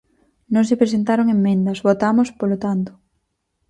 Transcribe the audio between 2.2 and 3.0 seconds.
polo tanto.